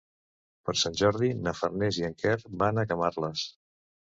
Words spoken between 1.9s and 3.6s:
i en Quer van a Camarles.